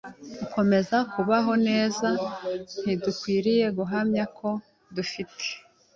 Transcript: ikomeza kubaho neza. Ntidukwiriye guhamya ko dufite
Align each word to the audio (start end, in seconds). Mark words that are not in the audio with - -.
ikomeza 0.43 0.97
kubaho 1.13 1.53
neza. 1.67 2.07
Ntidukwiriye 2.83 3.65
guhamya 3.77 4.23
ko 4.37 4.49
dufite 4.95 5.45